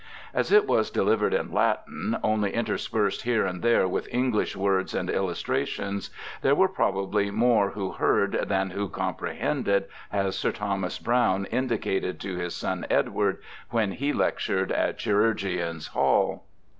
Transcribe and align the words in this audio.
As 0.33 0.51
it 0.51 0.65
was 0.65 0.89
delivered 0.89 1.31
in 1.31 1.51
Latin, 1.51 2.17
only 2.23 2.51
interspersed 2.51 3.21
here 3.21 3.45
and 3.45 3.61
there 3.61 3.87
with 3.87 4.11
English 4.11 4.55
words 4.55 4.95
and 4.95 5.11
illustrations, 5.11 6.09
there 6.41 6.55
were 6.55 6.67
probably 6.67 7.29
more 7.29 7.69
who 7.69 7.91
heard 7.91 8.31
than 8.49 8.71
who 8.71 8.89
comprehended, 8.89 9.85
as 10.11 10.35
Sir 10.35 10.51
Thomas 10.51 10.97
Browne 10.97 11.45
in 11.51 11.69
dicated 11.69 12.19
to 12.21 12.35
his 12.35 12.55
son 12.55 12.87
Edward 12.89 13.43
when 13.69 13.91
he 13.91 14.11
lectured 14.11 14.71
at 14.71 14.97
Chirurgeons' 14.97 15.89
Hall. 15.89 16.45